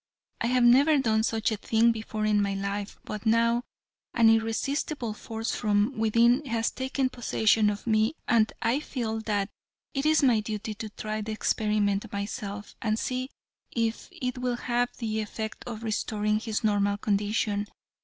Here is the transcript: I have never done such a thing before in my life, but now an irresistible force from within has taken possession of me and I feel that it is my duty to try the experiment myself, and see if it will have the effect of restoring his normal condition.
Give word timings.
I 0.41 0.47
have 0.47 0.63
never 0.63 0.97
done 0.97 1.21
such 1.21 1.51
a 1.51 1.57
thing 1.57 1.91
before 1.91 2.25
in 2.25 2.41
my 2.41 2.55
life, 2.55 2.99
but 3.03 3.23
now 3.27 3.61
an 4.15 4.31
irresistible 4.31 5.13
force 5.13 5.53
from 5.53 5.95
within 5.95 6.43
has 6.47 6.71
taken 6.71 7.11
possession 7.11 7.69
of 7.69 7.85
me 7.85 8.15
and 8.27 8.51
I 8.63 8.79
feel 8.79 9.19
that 9.19 9.51
it 9.93 10.07
is 10.07 10.23
my 10.23 10.39
duty 10.39 10.73
to 10.73 10.89
try 10.89 11.21
the 11.21 11.33
experiment 11.33 12.11
myself, 12.11 12.75
and 12.81 12.97
see 12.97 13.29
if 13.69 14.09
it 14.11 14.39
will 14.39 14.55
have 14.55 14.89
the 14.97 15.19
effect 15.21 15.63
of 15.67 15.83
restoring 15.83 16.39
his 16.39 16.63
normal 16.63 16.97
condition. 16.97 17.67